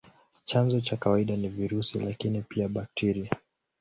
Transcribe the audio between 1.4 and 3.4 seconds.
virusi, lakini pia bakteria.